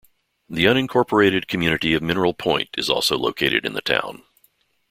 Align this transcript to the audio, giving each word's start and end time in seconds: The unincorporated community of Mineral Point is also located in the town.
The 0.49 0.65
unincorporated 0.65 1.45
community 1.47 1.93
of 1.93 2.01
Mineral 2.01 2.33
Point 2.33 2.69
is 2.75 2.89
also 2.89 3.15
located 3.19 3.67
in 3.67 3.73
the 3.73 3.81
town. 3.81 4.23